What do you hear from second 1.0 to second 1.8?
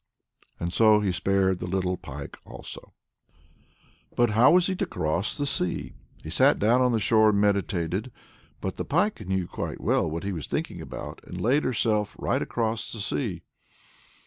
he spared the